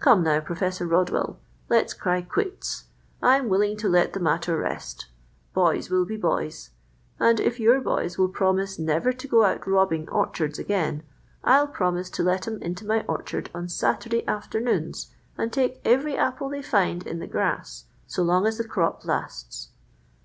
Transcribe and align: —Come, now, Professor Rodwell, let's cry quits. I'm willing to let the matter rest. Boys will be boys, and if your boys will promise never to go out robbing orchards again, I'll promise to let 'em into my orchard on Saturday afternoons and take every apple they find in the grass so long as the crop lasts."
—Come, 0.00 0.24
now, 0.24 0.40
Professor 0.40 0.84
Rodwell, 0.84 1.38
let's 1.68 1.94
cry 1.94 2.22
quits. 2.22 2.86
I'm 3.22 3.48
willing 3.48 3.76
to 3.76 3.88
let 3.88 4.14
the 4.14 4.18
matter 4.18 4.56
rest. 4.58 5.06
Boys 5.54 5.88
will 5.90 6.04
be 6.04 6.16
boys, 6.16 6.70
and 7.20 7.38
if 7.38 7.60
your 7.60 7.80
boys 7.80 8.18
will 8.18 8.26
promise 8.30 8.80
never 8.80 9.12
to 9.12 9.28
go 9.28 9.44
out 9.44 9.68
robbing 9.68 10.08
orchards 10.08 10.58
again, 10.58 11.04
I'll 11.44 11.68
promise 11.68 12.10
to 12.10 12.24
let 12.24 12.48
'em 12.48 12.60
into 12.60 12.84
my 12.84 13.02
orchard 13.06 13.48
on 13.54 13.68
Saturday 13.68 14.26
afternoons 14.26 15.12
and 15.38 15.52
take 15.52 15.80
every 15.84 16.16
apple 16.16 16.48
they 16.48 16.62
find 16.62 17.06
in 17.06 17.20
the 17.20 17.28
grass 17.28 17.84
so 18.08 18.24
long 18.24 18.48
as 18.48 18.58
the 18.58 18.64
crop 18.66 19.04
lasts." 19.04 19.68